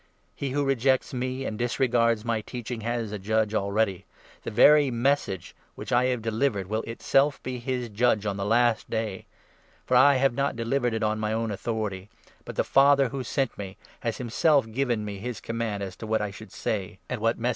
[0.33, 4.05] He who rejects me, 48 and disregards my teaching, has a judge already—
[4.43, 8.89] the very Message which I have delivered will itself be his judge at the Last
[8.89, 9.27] Day.
[9.85, 12.09] For I have not delivered it on my own 49 authority;
[12.45, 16.19] but the Father, who sent me, has himself given me his command as to what
[16.19, 17.49] I should say, and what message •* Isa.